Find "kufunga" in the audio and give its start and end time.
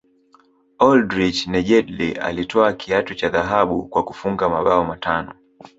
4.03-4.49